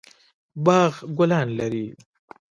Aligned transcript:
باغ 0.65 0.93
ګلان 1.17 1.47
لري 1.59 1.87